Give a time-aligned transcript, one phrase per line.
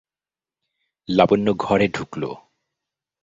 [1.09, 2.23] লাবণ্য ঘরে ঢুকল।